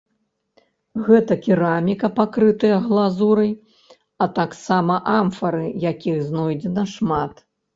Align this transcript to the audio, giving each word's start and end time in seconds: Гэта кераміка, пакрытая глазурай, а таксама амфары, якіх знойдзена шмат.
Гэта 1.07 1.33
кераміка, 1.47 2.09
пакрытая 2.19 2.77
глазурай, 2.87 3.51
а 4.27 4.31
таксама 4.41 4.95
амфары, 5.19 5.63
якіх 5.91 6.17
знойдзена 6.31 6.83
шмат. 6.97 7.33